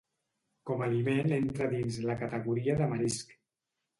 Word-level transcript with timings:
Com 0.69 0.79
aliment 0.85 1.33
entra 1.37 1.67
dins 1.73 1.99
la 2.11 2.17
categoria 2.21 2.79
de 2.81 2.87
marisc. 2.95 3.37